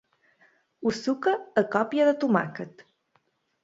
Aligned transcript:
Ho 0.85 0.93
suca 1.01 1.35
a 1.65 1.67
còpia 1.79 2.11
de 2.11 2.19
tomàquet. 2.27 2.87